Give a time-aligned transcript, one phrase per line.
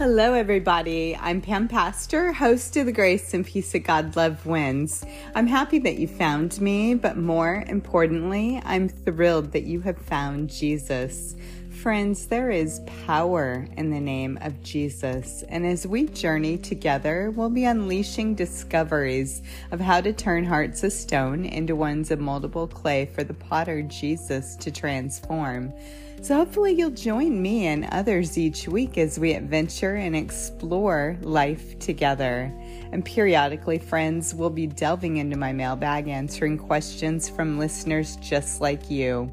[0.00, 1.14] Hello, everybody.
[1.14, 5.04] I'm Pam Pastor, host of the Grace and Peace of God Love Wins.
[5.34, 10.48] I'm happy that you found me, but more importantly, I'm thrilled that you have found
[10.48, 11.36] Jesus.
[11.82, 15.44] Friends, there is power in the name of Jesus.
[15.50, 20.94] And as we journey together, we'll be unleashing discoveries of how to turn hearts of
[20.94, 25.74] stone into ones of moldable clay for the potter Jesus to transform.
[26.22, 31.78] So, hopefully, you'll join me and others each week as we adventure and explore life
[31.78, 32.52] together.
[32.92, 38.90] And periodically, friends, we'll be delving into my mailbag answering questions from listeners just like
[38.90, 39.32] you.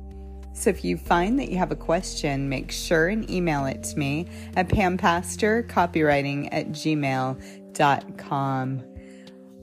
[0.54, 4.00] So if you find that you have a question, make sure and email it to
[4.00, 4.26] me
[4.56, 7.74] at pampastorcopywriting at gmail.com.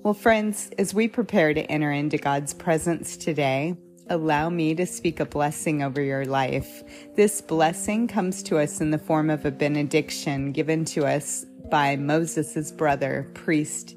[0.03, 3.75] Well, friends, as we prepare to enter into God's presence today,
[4.09, 6.83] allow me to speak a blessing over your life.
[7.17, 11.97] This blessing comes to us in the form of a benediction given to us by
[11.97, 13.97] Moses' brother, priest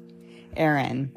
[0.56, 1.12] Aaron.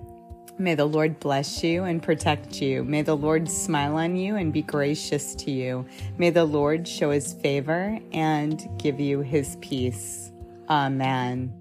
[0.57, 2.83] May the Lord bless you and protect you.
[2.83, 5.87] May the Lord smile on you and be gracious to you.
[6.17, 10.31] May the Lord show his favor and give you his peace.
[10.69, 11.60] Amen.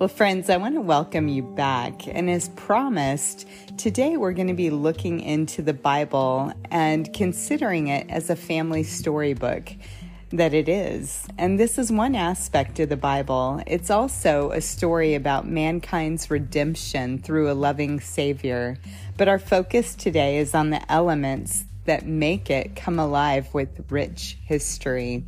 [0.00, 2.08] Well, friends, I want to welcome you back.
[2.08, 8.08] And as promised, today we're going to be looking into the Bible and considering it
[8.08, 9.70] as a family storybook
[10.30, 11.28] that it is.
[11.36, 13.62] And this is one aspect of the Bible.
[13.66, 18.78] It's also a story about mankind's redemption through a loving Savior.
[19.18, 24.38] But our focus today is on the elements that make it come alive with rich
[24.46, 25.26] history.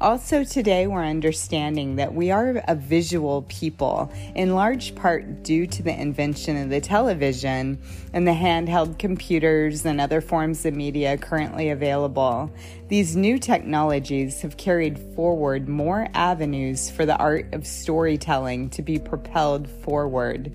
[0.00, 5.82] Also, today we're understanding that we are a visual people, in large part due to
[5.82, 7.78] the invention of the television
[8.12, 12.50] and the handheld computers and other forms of media currently available.
[12.88, 18.98] These new technologies have carried forward more avenues for the art of storytelling to be
[18.98, 20.52] propelled forward.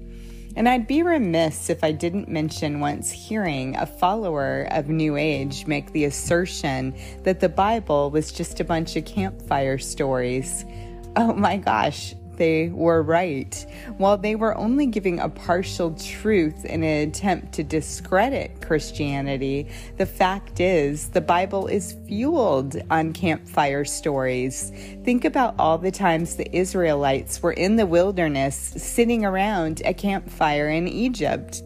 [0.58, 5.68] And I'd be remiss if I didn't mention once hearing a follower of New Age
[5.68, 10.66] make the assertion that the Bible was just a bunch of campfire stories.
[11.16, 13.66] Oh my gosh, they were right.
[13.98, 19.68] While they were only giving a partial truth in an attempt to discredit Christianity,
[19.98, 24.72] the fact is the Bible is fueled on campfire stories.
[25.04, 30.70] Think about all the times the Israelites were in the wilderness sitting around a campfire
[30.70, 31.62] in Egypt.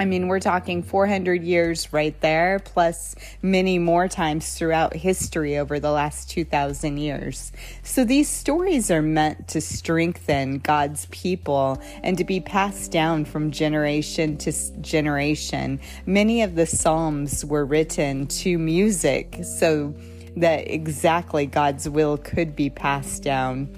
[0.00, 5.78] I mean, we're talking 400 years right there, plus many more times throughout history over
[5.78, 7.52] the last 2,000 years.
[7.84, 13.52] So these stories are meant to strengthen God's people and to be passed down from
[13.52, 15.80] generation to generation.
[16.06, 19.94] Many of the Psalms were written to music so
[20.36, 23.68] that exactly God's will could be passed down.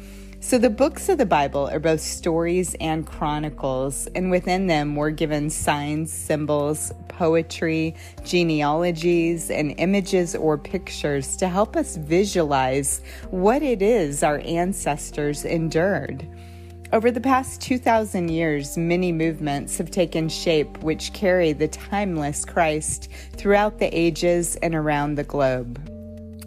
[0.46, 5.10] So, the books of the Bible are both stories and chronicles, and within them we're
[5.10, 13.82] given signs, symbols, poetry, genealogies, and images or pictures to help us visualize what it
[13.82, 16.28] is our ancestors endured.
[16.92, 23.08] Over the past 2,000 years, many movements have taken shape which carry the timeless Christ
[23.32, 25.95] throughout the ages and around the globe.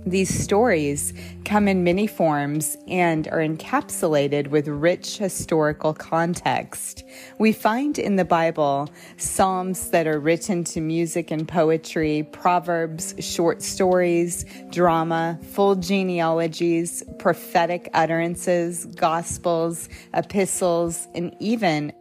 [0.06, 7.04] These stories come in many forms and are encapsulated with rich historical context.
[7.38, 13.62] We find in the Bible psalms that are written to music and poetry, proverbs, short
[13.62, 21.92] stories, drama, full genealogies, prophetic utterances, gospels, epistles, and even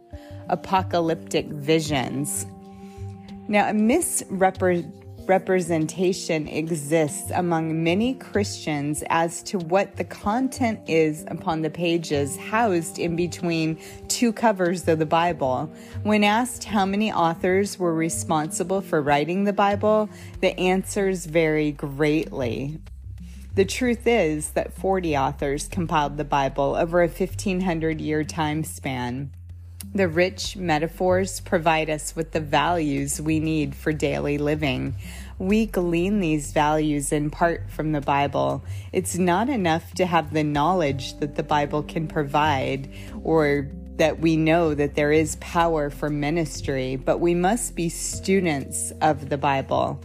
[0.47, 2.45] apocalyptic visions.
[3.47, 4.98] Now, a misrepresentation
[5.29, 12.97] representation exists among many Christians as to what the content is upon the pages housed
[12.97, 15.71] in between two covers of the Bible.
[16.01, 20.09] When asked how many authors were responsible for writing the Bible,
[20.41, 22.79] the answers vary greatly.
[23.53, 29.31] The truth is that 40 authors compiled the Bible over a 1500 year time span.
[29.95, 34.93] The rich metaphors provide us with the values we need for daily living.
[35.39, 38.63] We glean these values in part from the Bible.
[38.93, 42.87] It's not enough to have the knowledge that the Bible can provide
[43.23, 48.91] or that we know that there is power for ministry, but we must be students
[49.01, 49.99] of the Bible.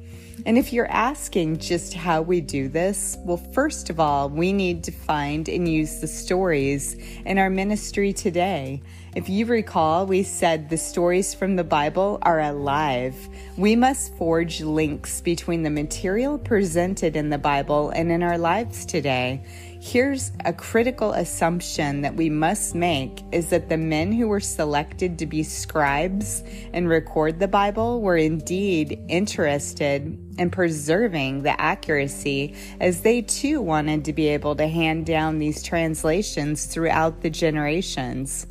[0.46, 4.84] And if you're asking just how we do this, well, first of all, we need
[4.84, 6.94] to find and use the stories
[7.24, 8.82] in our ministry today.
[9.14, 13.14] If you recall, we said the stories from the Bible are alive.
[13.56, 18.84] We must forge links between the material presented in the Bible and in our lives
[18.84, 19.44] today.
[19.80, 25.18] Here's a critical assumption that we must make is that the men who were selected
[25.20, 33.02] to be scribes and record the Bible were indeed interested in preserving the accuracy as
[33.02, 38.46] they too wanted to be able to hand down these translations throughout the generations.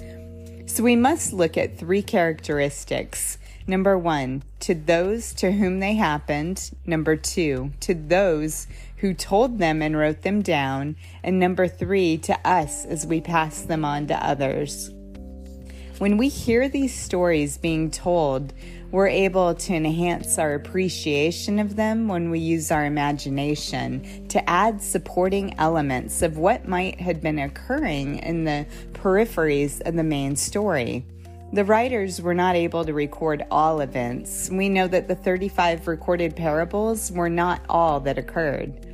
[0.65, 6.71] So we must look at three characteristics Number one, to those to whom they happened.
[6.85, 8.67] Number two, to those
[8.97, 10.97] who told them and wrote them down.
[11.23, 14.91] And number three, to us as we pass them on to others.
[15.99, 18.51] When we hear these stories being told,
[18.93, 24.79] we're able to enhance our appreciation of them when we use our imagination to add
[24.79, 31.03] supporting elements of what might have been occurring in the peripheries of the main story.
[31.53, 34.51] The writers were not able to record all events.
[34.51, 38.92] We know that the 35 recorded parables were not all that occurred.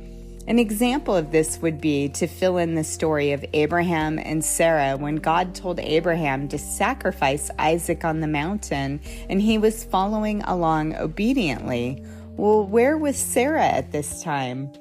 [0.50, 4.96] An example of this would be to fill in the story of Abraham and Sarah
[4.96, 10.96] when God told Abraham to sacrifice Isaac on the mountain and he was following along
[10.96, 12.04] obediently.
[12.36, 14.72] Well, where was Sarah at this time?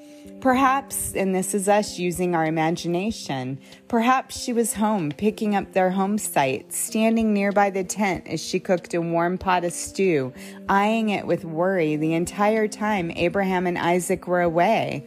[0.41, 5.91] Perhaps, and this is us using our imagination, perhaps she was home picking up their
[5.91, 10.31] home site, standing nearby the tent as she cooked a warm pot of stew,
[10.69, 15.05] eyeing it with worry the entire time Abraham and Isaac were away.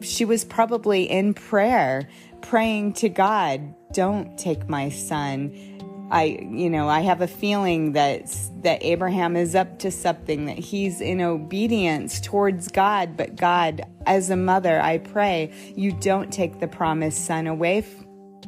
[0.00, 2.08] She was probably in prayer,
[2.40, 5.52] praying to God, Don't take my son.
[6.10, 10.58] I, you know, I have a feeling that that Abraham is up to something, that
[10.58, 13.16] he's in obedience towards God.
[13.16, 17.84] But God, as a mother, I pray you don't take the promised son away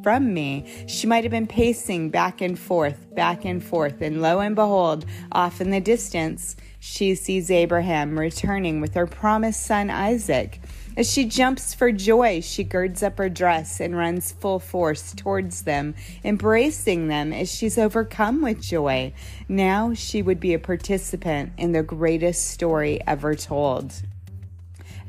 [0.03, 0.65] from me.
[0.87, 5.05] She might have been pacing back and forth, back and forth, and lo and behold,
[5.31, 10.59] off in the distance, she sees Abraham returning with her promised son Isaac.
[10.97, 15.61] As she jumps for joy, she girds up her dress and runs full force towards
[15.61, 19.13] them, embracing them as she's overcome with joy.
[19.47, 24.01] Now she would be a participant in the greatest story ever told.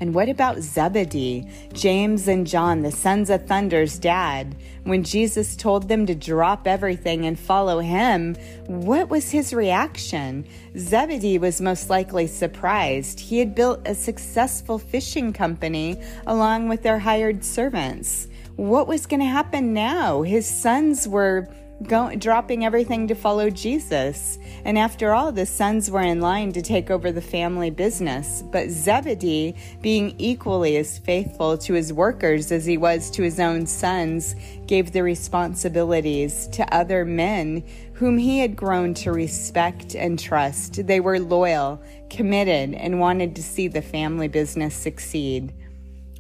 [0.02, 4.56] And what about Zebedee, James and John, the sons of Thunder's dad?
[4.82, 8.34] When Jesus told them to drop everything and follow him,
[8.66, 10.44] what was his reaction?
[10.76, 13.20] Zebedee was most likely surprised.
[13.20, 18.26] He had built a successful fishing company along with their hired servants.
[18.56, 20.22] What was going to happen now?
[20.22, 21.48] His sons were
[21.88, 24.38] going, dropping everything to follow Jesus.
[24.64, 28.42] And after all, the sons were in line to take over the family business.
[28.50, 33.66] But Zebedee, being equally as faithful to his workers as he was to his own
[33.66, 34.34] sons,
[34.66, 37.64] gave the responsibilities to other men
[37.94, 40.86] whom he had grown to respect and trust.
[40.86, 41.80] They were loyal,
[42.10, 45.52] committed, and wanted to see the family business succeed.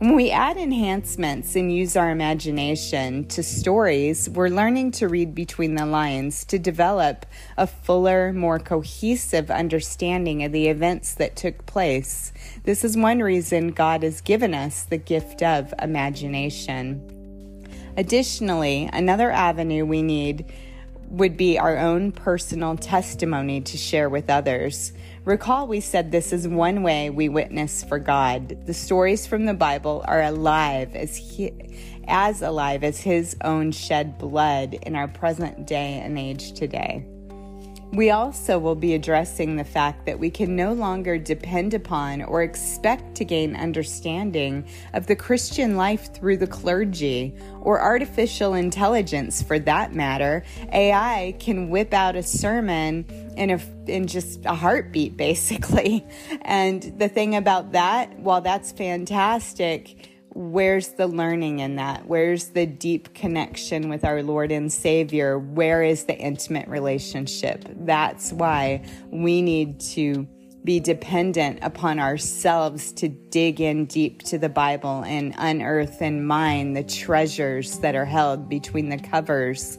[0.02, 5.76] When we add enhancements and use our imagination to stories, we're learning to read between
[5.76, 7.24] the lines to develop
[7.56, 12.32] a fuller, more cohesive understanding of the events that took place.
[12.64, 17.62] This is one reason God has given us the gift of imagination.
[17.96, 20.52] Additionally, another avenue we need
[21.10, 24.92] would be our own personal testimony to share with others.
[25.24, 28.66] Recall we said this is one way we witness for God.
[28.66, 31.52] The stories from the Bible are alive as he,
[32.08, 37.06] as alive as his own shed blood in our present day and age today.
[37.92, 42.42] We also will be addressing the fact that we can no longer depend upon or
[42.42, 49.58] expect to gain understanding of the Christian life through the clergy or artificial intelligence for
[49.58, 50.42] that matter.
[50.72, 53.04] AI can whip out a sermon
[53.36, 56.06] in a in just a heartbeat basically.
[56.42, 62.06] And the thing about that, while that's fantastic, where's the learning in that?
[62.06, 65.38] Where's the deep connection with our Lord and Savior?
[65.38, 67.64] Where is the intimate relationship?
[67.68, 70.26] That's why we need to
[70.64, 76.72] be dependent upon ourselves to dig in deep to the Bible and unearth and mine
[76.72, 79.78] the treasures that are held between the covers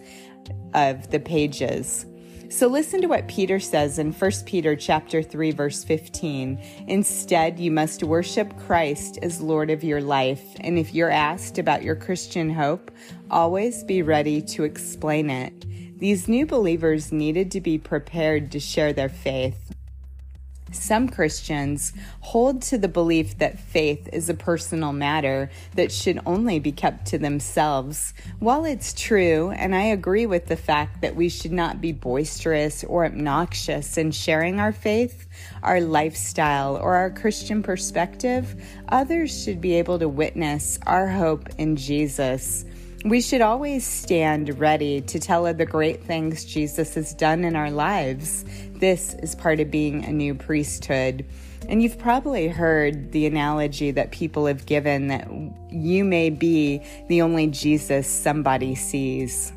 [0.74, 2.06] of the pages.
[2.54, 6.62] So listen to what Peter says in 1 Peter chapter 3 verse 15.
[6.88, 11.82] Instead, you must worship Christ as Lord of your life, and if you're asked about
[11.82, 12.92] your Christian hope,
[13.32, 15.66] always be ready to explain it.
[15.98, 19.74] These new believers needed to be prepared to share their faith.
[20.74, 26.60] Some Christians hold to the belief that faith is a personal matter that should only
[26.60, 28.14] be kept to themselves.
[28.40, 32.84] While it's true, and I agree with the fact that we should not be boisterous
[32.84, 35.28] or obnoxious in sharing our faith,
[35.62, 41.76] our lifestyle, or our Christian perspective, others should be able to witness our hope in
[41.76, 42.66] Jesus.
[43.04, 47.54] We should always stand ready to tell of the great things Jesus has done in
[47.54, 48.46] our lives.
[48.76, 51.26] This is part of being a new priesthood.
[51.68, 55.30] And you've probably heard the analogy that people have given that
[55.70, 59.52] you may be the only Jesus somebody sees.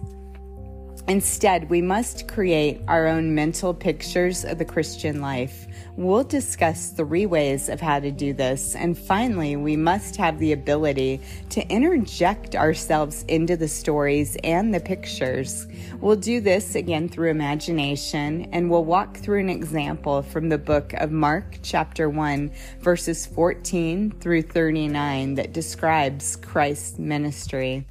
[1.06, 5.68] Instead, we must create our own mental pictures of the Christian life.
[5.96, 8.74] We'll discuss three ways of how to do this.
[8.74, 14.80] And finally, we must have the ability to interject ourselves into the stories and the
[14.80, 15.66] pictures.
[15.98, 20.92] We'll do this again through imagination, and we'll walk through an example from the book
[20.92, 22.50] of Mark, chapter 1,
[22.80, 27.86] verses 14 through 39, that describes Christ's ministry.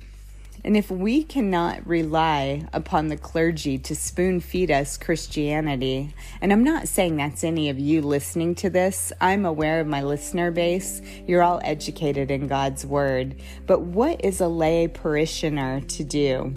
[0.65, 6.63] And if we cannot rely upon the clergy to spoon feed us Christianity, and I'm
[6.63, 11.03] not saying that's any of you listening to this, I'm aware of my listener base.
[11.27, 13.36] You're all educated in God's Word.
[13.67, 16.55] But what is a lay parishioner to do?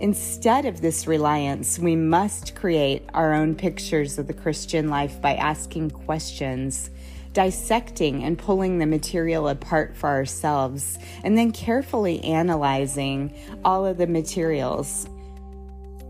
[0.00, 5.34] Instead of this reliance, we must create our own pictures of the Christian life by
[5.34, 6.88] asking questions
[7.36, 13.30] dissecting and pulling the material apart for ourselves, and then carefully analyzing
[13.62, 15.06] all of the materials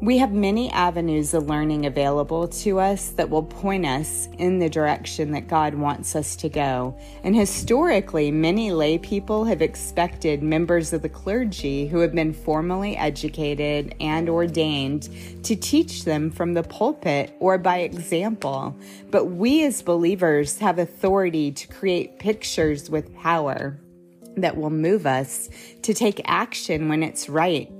[0.03, 4.69] we have many avenues of learning available to us that will point us in the
[4.69, 6.99] direction that God wants us to go.
[7.25, 12.95] And historically, many lay people have expected members of the clergy who have been formally
[12.95, 15.09] educated and ordained
[15.45, 18.77] to teach them from the pulpit or by example.
[19.11, 23.81] But we as believers have authority to create pictures with power
[24.37, 25.49] that will move us
[25.81, 27.73] to take action when it's right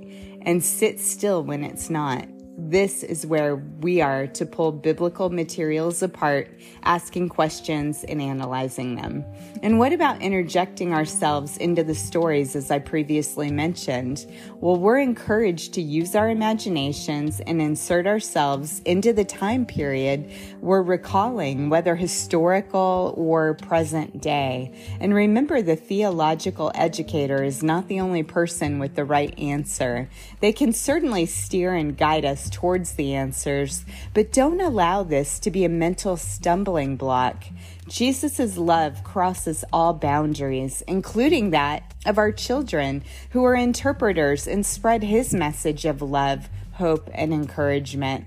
[0.47, 2.25] and sit still when it's not.
[2.59, 6.49] This is where we are to pull biblical materials apart,
[6.81, 9.23] asking questions and analyzing them.
[9.61, 14.25] And what about interjecting ourselves into the stories, as I previously mentioned?
[14.55, 20.81] Well, we're encouraged to use our imaginations and insert ourselves into the time period we're
[20.81, 24.73] recalling, whether historical or present day.
[24.99, 30.09] And remember, the theological educator is not the only person with the right answer.
[30.39, 35.51] They can certainly steer and guide us towards the answers, but don't allow this to
[35.51, 37.45] be a mental stumbling block.
[37.87, 45.03] Jesus' love crosses all boundaries, including that of our children, who are interpreters and spread
[45.03, 48.25] his message of love, hope, and encouragement.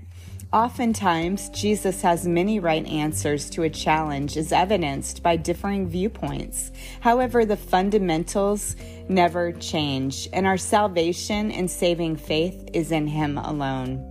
[0.53, 6.71] Oftentimes, Jesus has many right answers to a challenge, as evidenced by differing viewpoints.
[6.99, 8.75] However, the fundamentals
[9.07, 14.10] never change, and our salvation and saving faith is in Him alone.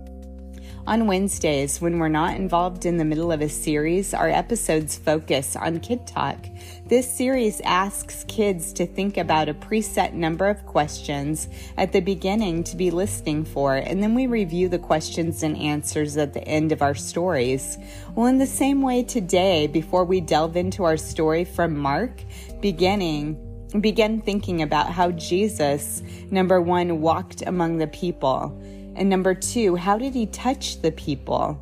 [0.87, 5.55] On Wednesdays, when we're not involved in the middle of a series, our episodes focus
[5.55, 6.47] on Kid Talk.
[6.87, 11.47] This series asks kids to think about a preset number of questions
[11.77, 16.17] at the beginning to be listening for, and then we review the questions and answers
[16.17, 17.77] at the end of our stories.
[18.15, 22.23] Well, in the same way today, before we delve into our story from Mark,
[22.59, 23.37] beginning
[23.79, 28.61] begin thinking about how Jesus, number one, walked among the people.
[28.95, 31.61] And number two, how did he touch the people?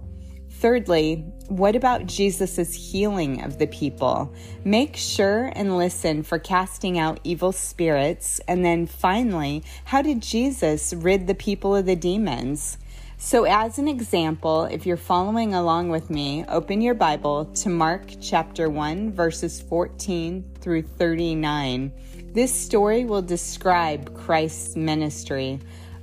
[0.60, 4.34] Thirdly, what about Jesus' healing of the people?
[4.66, 8.42] Make sure and listen for casting out evil spirits.
[8.48, 12.78] And then finally, how did Jesus rid the people of the demons?
[13.18, 18.12] So, as an example, if you're following along with me, open your Bible to Mark
[18.22, 21.92] chapter 1, verses 14 through 39.
[22.34, 25.60] This story will describe Christ's ministry.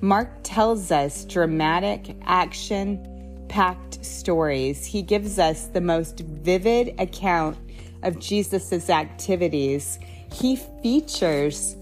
[0.07, 4.85] Mark tells us dramatic, action packed stories.
[4.87, 7.59] He gives us the most vivid account
[8.05, 9.99] of Jesus' activities.
[10.33, 11.75] He features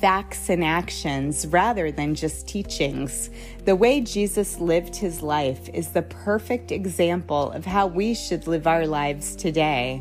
[0.00, 3.30] facts and actions rather than just teachings.
[3.64, 8.68] The way Jesus lived his life is the perfect example of how we should live
[8.68, 10.00] our lives today.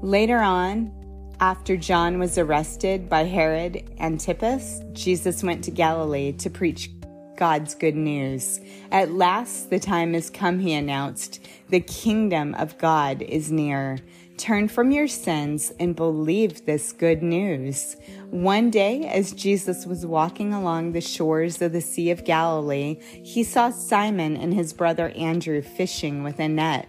[0.00, 0.90] Later on,
[1.40, 6.90] after John was arrested by Herod Antipas, Jesus went to Galilee to preach
[7.36, 8.60] God's good news.
[8.90, 11.46] At last, the time has come, he announced.
[11.68, 13.98] The kingdom of God is near.
[14.38, 17.96] Turn from your sins and believe this good news.
[18.30, 23.44] One day, as Jesus was walking along the shores of the Sea of Galilee, he
[23.44, 26.88] saw Simon and his brother Andrew fishing with a net.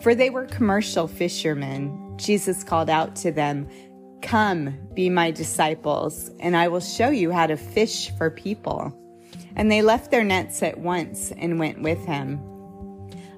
[0.00, 2.14] for they were commercial fishermen.
[2.16, 3.68] Jesus called out to them,
[4.22, 8.92] Come, be my disciples, and I will show you how to fish for people.
[9.56, 12.40] And they left their nets at once and went with him.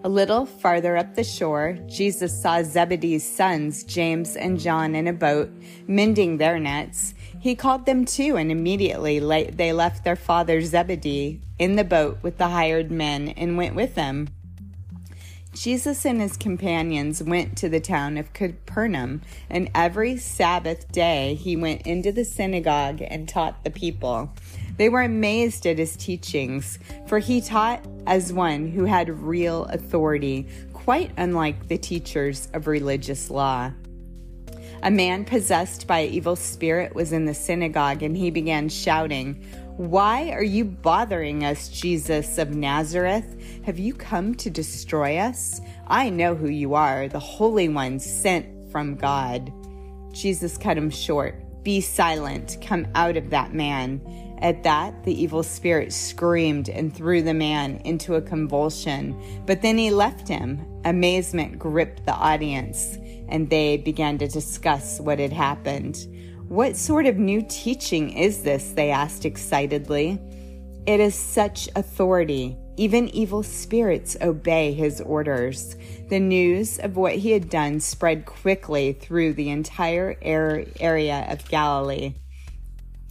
[0.03, 5.13] A little farther up the shore, Jesus saw Zebedee's sons, James and John, in a
[5.13, 5.51] boat,
[5.87, 7.15] mending their nets.
[7.39, 9.19] He called them too, and immediately
[9.51, 13.95] they left their father Zebedee in the boat with the hired men and went with
[13.95, 14.29] them.
[15.53, 21.57] Jesus and his companions went to the town of Capernaum, and every Sabbath day he
[21.57, 24.33] went into the synagogue and taught the people.
[24.77, 30.47] They were amazed at his teachings, for he taught as one who had real authority,
[30.73, 33.73] quite unlike the teachers of religious law.
[34.83, 39.45] A man possessed by an evil spirit was in the synagogue, and he began shouting,
[39.81, 43.25] why are you bothering us, Jesus of Nazareth?
[43.65, 45.63] Have you come to destroy us?
[45.87, 49.51] I know who you are, the Holy One sent from God.
[50.13, 51.35] Jesus cut him short.
[51.63, 52.59] Be silent.
[52.61, 54.03] Come out of that man.
[54.43, 59.19] At that, the evil spirit screamed and threw the man into a convulsion.
[59.47, 60.63] But then he left him.
[60.85, 66.07] Amazement gripped the audience, and they began to discuss what had happened.
[66.51, 68.71] What sort of new teaching is this?
[68.73, 70.19] They asked excitedly.
[70.85, 72.57] It is such authority.
[72.77, 75.77] Even evil spirits obey his orders.
[76.09, 82.15] The news of what he had done spread quickly through the entire area of Galilee.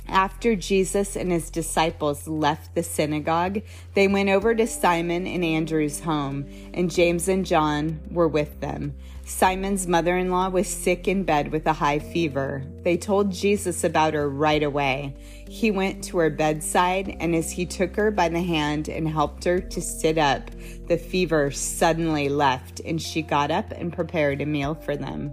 [0.10, 3.62] After Jesus and his disciples left the synagogue,
[3.93, 8.96] they went over to Simon and Andrew's home, and James and John were with them.
[9.29, 12.63] Simon's mother in law was sick in bed with a high fever.
[12.81, 15.15] They told Jesus about her right away.
[15.48, 19.43] He went to her bedside, and as he took her by the hand and helped
[19.43, 20.50] her to sit up,
[20.88, 25.31] the fever suddenly left, and she got up and prepared a meal for them.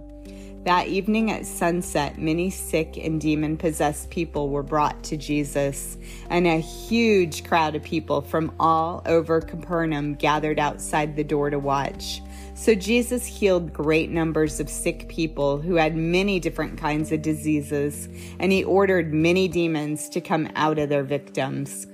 [0.63, 5.97] That evening at sunset, many sick and demon possessed people were brought to Jesus,
[6.29, 11.57] and a huge crowd of people from all over Capernaum gathered outside the door to
[11.57, 12.21] watch.
[12.57, 18.09] So Jesus healed great numbers of sick people who had many different kinds of diseases,
[18.39, 21.85] and he ordered many demons to come out of their victims.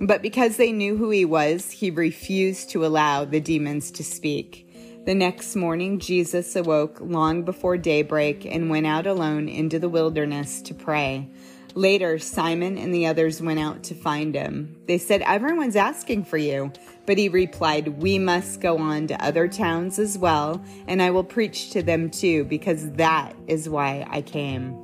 [0.00, 4.68] But because they knew who he was, he refused to allow the demons to speak.
[5.06, 10.62] The next morning, Jesus awoke long before daybreak and went out alone into the wilderness
[10.62, 11.28] to pray.
[11.74, 14.76] Later, Simon and the others went out to find him.
[14.86, 16.72] They said, Everyone's asking for you.
[17.06, 21.24] But he replied, We must go on to other towns as well, and I will
[21.24, 24.78] preach to them too, because that is why I came.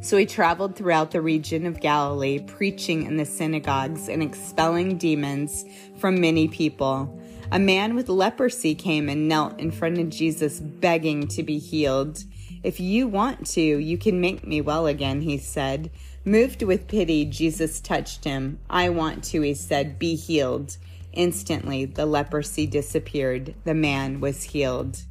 [0.00, 5.64] So he traveled throughout the region of Galilee, preaching in the synagogues and expelling demons
[5.96, 7.20] from many people.
[7.50, 12.24] A man with leprosy came and knelt in front of Jesus, begging to be healed.
[12.62, 15.90] If you want to, you can make me well again, he said.
[16.24, 18.58] Moved with pity, Jesus touched him.
[18.68, 20.76] I want to, he said, be healed.
[21.12, 23.54] Instantly, the leprosy disappeared.
[23.64, 25.02] The man was healed.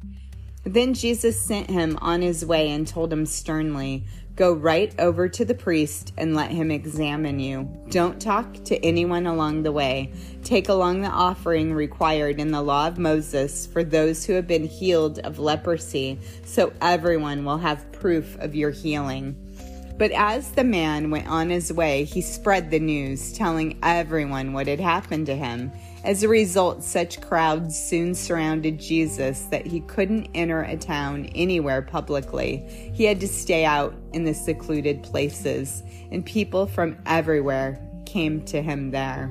[0.64, 4.04] Then Jesus sent him on his way and told him sternly,
[4.38, 7.68] Go right over to the priest and let him examine you.
[7.90, 10.12] Don't talk to anyone along the way.
[10.44, 14.62] Take along the offering required in the law of Moses for those who have been
[14.62, 19.34] healed of leprosy, so everyone will have proof of your healing.
[19.98, 24.68] But as the man went on his way, he spread the news, telling everyone what
[24.68, 25.72] had happened to him.
[26.08, 31.82] As a result, such crowds soon surrounded Jesus that he couldn't enter a town anywhere
[31.82, 32.64] publicly.
[32.94, 38.62] He had to stay out in the secluded places, and people from everywhere came to
[38.62, 39.30] him there.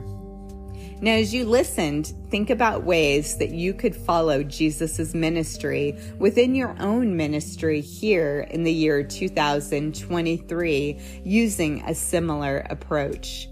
[1.01, 6.75] Now, as you listened, think about ways that you could follow Jesus' ministry within your
[6.79, 13.49] own ministry here in the year 2023 using a similar approach.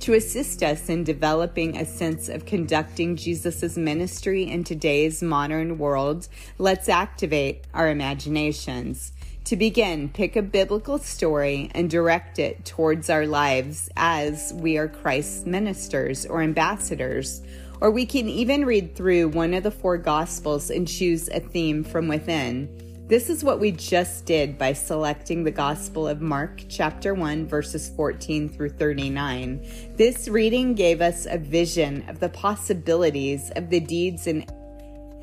[0.00, 6.28] To assist us in developing a sense of conducting Jesus' ministry in today's modern world,
[6.58, 9.12] let's activate our imaginations.
[9.46, 14.88] To begin, pick a biblical story and direct it towards our lives as we are
[14.88, 17.42] Christ's ministers or ambassadors.
[17.80, 21.84] Or we can even read through one of the four Gospels and choose a theme
[21.84, 22.85] from within.
[23.08, 27.88] This is what we just did by selecting the Gospel of Mark, chapter 1, verses
[27.90, 29.64] 14 through 39.
[29.94, 34.44] This reading gave us a vision of the possibilities of the deeds and,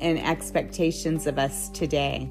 [0.00, 2.30] and expectations of us today.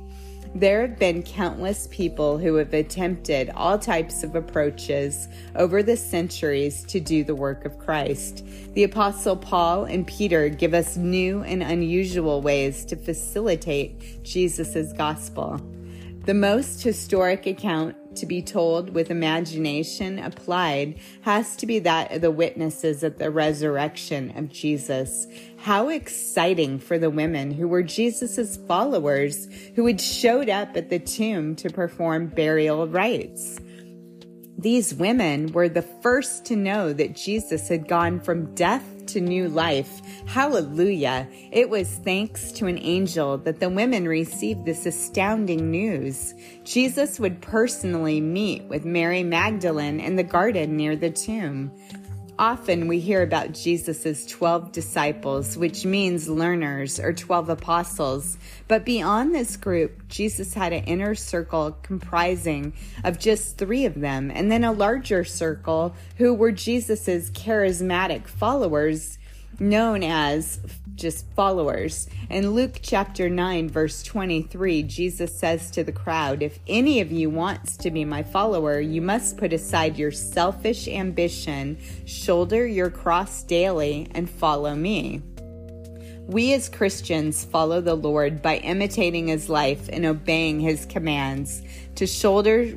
[0.56, 6.84] There have been countless people who have attempted all types of approaches over the centuries
[6.84, 8.46] to do the work of Christ.
[8.76, 15.60] The Apostle Paul and Peter give us new and unusual ways to facilitate Jesus' gospel.
[16.26, 22.22] The most historic account to be told with imagination applied has to be that of
[22.22, 25.26] the witnesses at the resurrection of Jesus.
[25.64, 29.48] How exciting for the women who were Jesus' followers
[29.78, 33.62] who had showed up at the tomb to perform burial rites.
[34.58, 39.48] These women were the first to know that Jesus had gone from death to new
[39.48, 40.02] life.
[40.26, 41.30] Hallelujah.
[41.54, 46.34] It was thanks to an angel that the women received this astounding news.
[46.66, 51.72] Jesus would personally meet with Mary Magdalene in the garden near the tomb.
[52.40, 58.40] Often we hear about Jesus' 12 disciples, which means learners or 12 apostles.
[58.68, 64.32] But beyond this group, Jesus had an inner circle comprising of just three of them,
[64.32, 69.20] and then a larger circle who were Jesus' charismatic followers
[69.60, 70.60] known as
[70.96, 72.08] just followers.
[72.30, 77.30] In Luke chapter 9, verse 23, Jesus says to the crowd, If any of you
[77.30, 83.44] wants to be my follower, you must put aside your selfish ambition, shoulder your cross
[83.44, 85.22] daily, and follow me.
[86.28, 91.62] We as Christians follow the Lord by imitating his life and obeying his commands.
[91.96, 92.74] To shoulder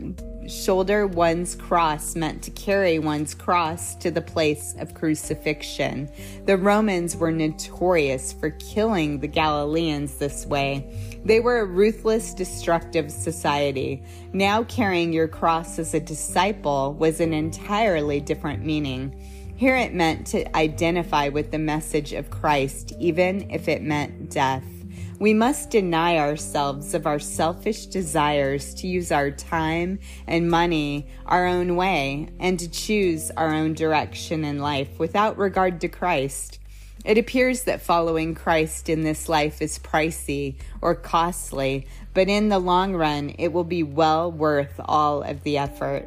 [0.51, 6.09] shoulder one's cross meant to carry one's cross to the place of crucifixion.
[6.45, 11.21] The Romans were notorious for killing the Galileans this way.
[11.25, 14.03] They were a ruthless, destructive society.
[14.33, 19.15] Now, carrying your cross as a disciple was an entirely different meaning.
[19.57, 24.65] Here it meant to identify with the message of Christ, even if it meant death.
[25.19, 31.47] We must deny ourselves of our selfish desires to use our time and money our
[31.47, 36.59] own way and to choose our own direction in life without regard to Christ.
[37.03, 42.59] It appears that following Christ in this life is pricey or costly, but in the
[42.59, 46.07] long run, it will be well worth all of the effort.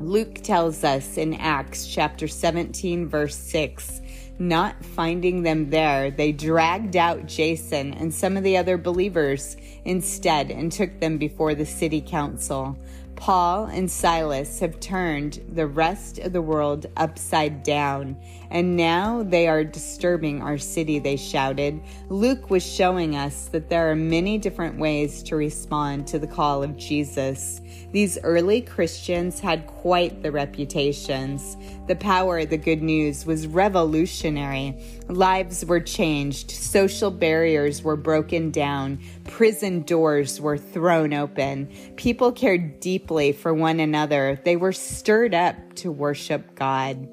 [0.00, 4.00] Luke tells us in Acts chapter 17, verse 6
[4.38, 10.50] not finding them there, they dragged out Jason and some of the other believers instead
[10.50, 12.76] and took them before the city council.
[13.16, 18.16] Paul and Silas have turned the rest of the world upside down,
[18.50, 21.80] and now they are disturbing our city, they shouted.
[22.08, 26.62] Luke was showing us that there are many different ways to respond to the call
[26.62, 27.60] of Jesus.
[27.94, 31.56] These early Christians had quite the reputations.
[31.86, 34.76] The power of the good news was revolutionary.
[35.08, 41.68] Lives were changed, social barriers were broken down, prison doors were thrown open.
[41.94, 47.06] People cared deeply for one another, they were stirred up to worship God.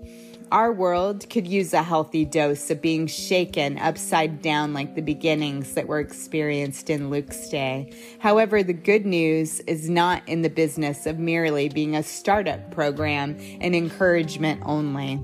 [0.51, 5.75] Our world could use a healthy dose of being shaken upside down like the beginnings
[5.75, 7.93] that were experienced in Luke's day.
[8.19, 13.37] However, the good news is not in the business of merely being a startup program
[13.61, 15.21] and encouragement only.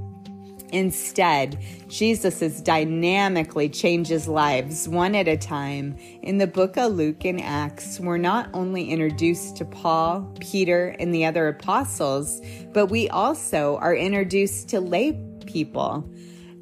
[0.73, 5.95] Instead, Jesus dynamically changes lives one at a time.
[6.21, 11.13] In the book of Luke and Acts, we're not only introduced to Paul, Peter, and
[11.13, 12.41] the other apostles,
[12.73, 16.09] but we also are introduced to lay people.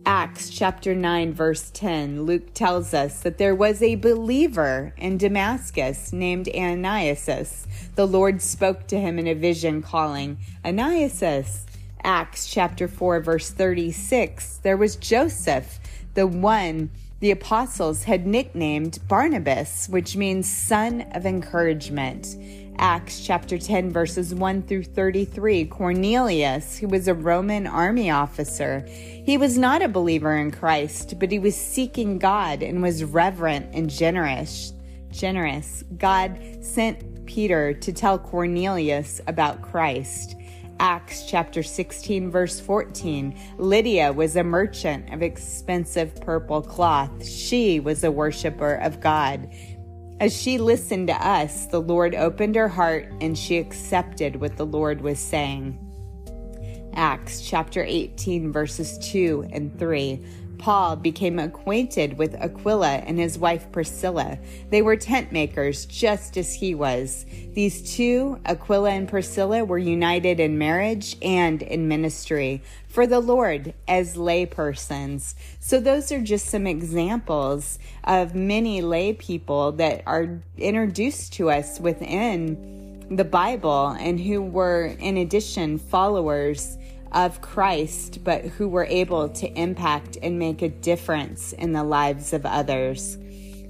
[0.07, 6.13] Acts chapter 9, verse 10, Luke tells us that there was a believer in Damascus
[6.13, 7.65] named Ananias.
[7.95, 11.65] The Lord spoke to him in a vision, calling, Ananias.
[12.05, 15.79] Acts chapter 4, verse 36, there was Joseph,
[16.13, 22.37] the one the apostles had nicknamed Barnabas, which means son of encouragement.
[22.77, 29.35] Acts chapter 10, verses 1 through 33, Cornelius, who was a Roman army officer, he
[29.35, 33.89] was not a believer in Christ, but he was seeking God and was reverent and
[33.89, 34.73] generous.
[35.09, 35.83] Generous.
[35.97, 40.35] God sent Peter to tell Cornelius about Christ.
[40.79, 43.37] Acts chapter 16, verse 14.
[43.57, 47.25] Lydia was a merchant of expensive purple cloth.
[47.25, 49.49] She was a worshiper of God.
[50.19, 54.65] As she listened to us, the Lord opened her heart and she accepted what the
[54.65, 55.79] Lord was saying.
[56.93, 60.25] Acts chapter 18, verses 2 and 3.
[60.65, 64.39] Paul became acquainted with Aquila and his wife Priscilla.
[64.71, 67.23] They were tent makers just as he was.
[67.53, 73.75] These two, Aquila and Priscilla, were united in marriage and in ministry for the Lord
[73.87, 75.35] as lay persons.
[75.59, 81.79] So, those are just some examples of many lay people that are introduced to us
[81.79, 86.75] within the Bible and who were, in addition, followers
[87.11, 92.33] of Christ, but who were able to impact and make a difference in the lives
[92.33, 93.17] of others.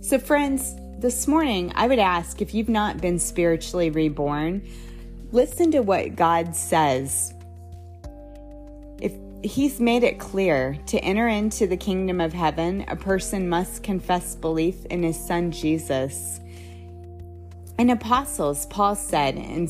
[0.02, 4.68] So, friends, this morning I would ask if you've not been spiritually reborn,
[5.32, 7.34] listen to what God says.
[9.02, 13.84] If He's made it clear to enter into the kingdom of heaven, a person must
[13.84, 16.40] confess belief in His Son Jesus.
[17.78, 19.68] In Apostles, Paul said in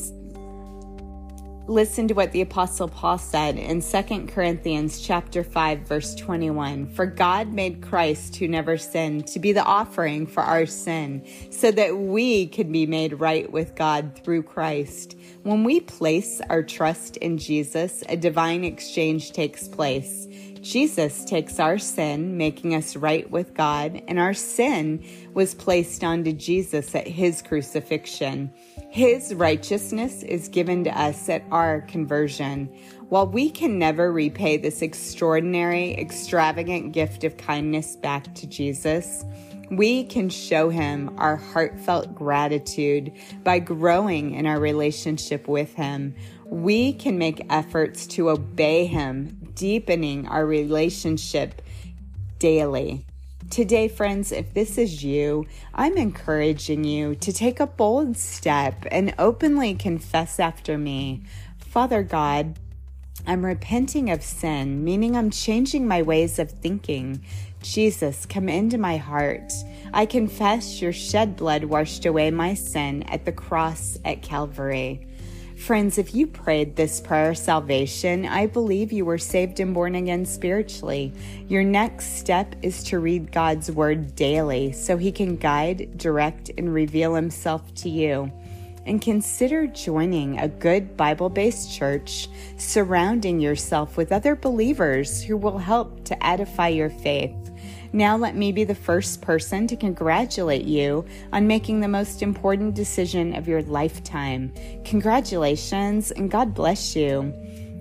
[1.68, 6.86] listen to what the apostle Paul said in 2 Corinthians chapter 5 verse 21.
[6.86, 11.72] For God made Christ who never sinned to be the offering for our sin so
[11.72, 15.16] that we could be made right with God through Christ.
[15.42, 20.28] When we place our trust in Jesus, a divine exchange takes place.
[20.66, 26.32] Jesus takes our sin, making us right with God, and our sin was placed onto
[26.32, 28.52] Jesus at his crucifixion.
[28.90, 32.66] His righteousness is given to us at our conversion.
[33.10, 39.24] While we can never repay this extraordinary, extravagant gift of kindness back to Jesus,
[39.70, 43.12] we can show him our heartfelt gratitude
[43.44, 46.16] by growing in our relationship with him.
[46.44, 51.60] We can make efforts to obey him, deepening our relationship
[52.38, 53.04] daily.
[53.50, 59.14] Today, friends, if this is you, I'm encouraging you to take a bold step and
[59.18, 61.22] openly confess after me
[61.76, 62.58] Father God,
[63.26, 67.22] I'm repenting of sin, meaning I'm changing my ways of thinking.
[67.60, 69.52] Jesus, come into my heart.
[69.92, 75.06] I confess your shed blood washed away my sin at the cross at Calvary.
[75.56, 79.94] Friends, if you prayed this prayer of salvation, I believe you were saved and born
[79.94, 81.12] again spiritually.
[81.48, 86.72] Your next step is to read God's Word daily so He can guide, direct, and
[86.72, 88.30] reveal Himself to you.
[88.84, 95.58] And consider joining a good Bible based church, surrounding yourself with other believers who will
[95.58, 97.34] help to edify your faith.
[97.92, 102.74] Now, let me be the first person to congratulate you on making the most important
[102.74, 104.52] decision of your lifetime.
[104.84, 107.34] Congratulations, and God bless you.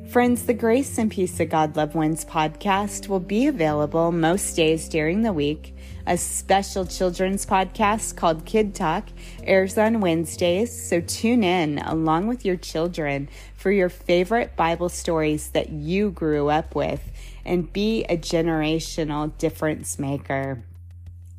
[0.09, 4.87] Friends, the Grace and Peace of God Love Wins podcast will be available most days
[4.87, 5.75] during the week.
[6.07, 9.09] A special children's podcast called Kid Talk
[9.43, 15.49] airs on Wednesdays, so tune in along with your children for your favorite Bible stories
[15.49, 17.11] that you grew up with
[17.45, 20.63] and be a generational difference maker.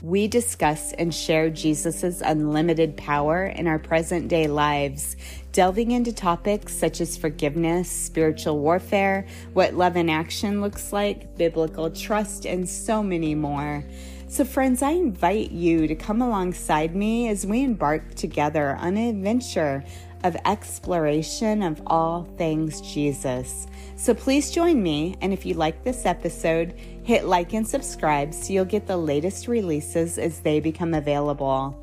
[0.03, 5.17] We discuss and share Jesus' unlimited power in our present day lives,
[5.53, 11.91] delving into topics such as forgiveness, spiritual warfare, what love in action looks like, biblical
[11.91, 13.85] trust, and so many more.
[14.29, 19.09] So, friends, I invite you to come alongside me as we embark together on an
[19.09, 19.83] adventure
[20.25, 23.67] of exploration of all things Jesus.
[23.97, 28.53] So please join me, and if you like this episode, hit like and subscribe so
[28.53, 31.83] you'll get the latest releases as they become available.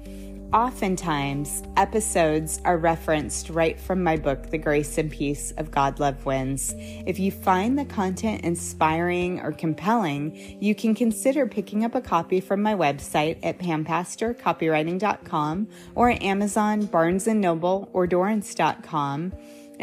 [0.54, 6.28] Oftentimes, episodes are referenced right from my book, The Grace and Peace of God Love
[6.28, 6.76] Wins.
[6.78, 12.40] If you find the content inspiring or compelling, you can consider picking up a copy
[12.40, 19.34] from my website at pampastorcopywriting.com or Amazon, Barnes & Noble, or Dorrance.com.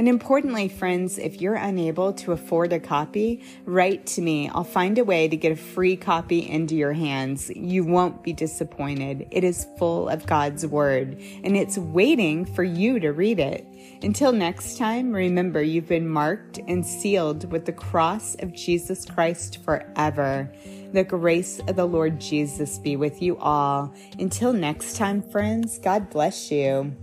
[0.00, 4.48] And importantly, friends, if you're unable to afford a copy, write to me.
[4.48, 7.50] I'll find a way to get a free copy into your hands.
[7.50, 9.28] You won't be disappointed.
[9.30, 13.66] It is full of God's Word, and it's waiting for you to read it.
[14.00, 19.62] Until next time, remember you've been marked and sealed with the cross of Jesus Christ
[19.62, 20.50] forever.
[20.94, 23.92] The grace of the Lord Jesus be with you all.
[24.18, 26.96] Until next time, friends, God bless you.